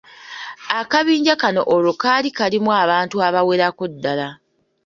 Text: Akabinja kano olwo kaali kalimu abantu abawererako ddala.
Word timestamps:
Akabinja 0.79 1.33
kano 1.41 1.61
olwo 1.75 1.93
kaali 2.01 2.29
kalimu 2.37 2.69
abantu 2.83 3.15
abawererako 3.27 3.83
ddala. 3.93 4.27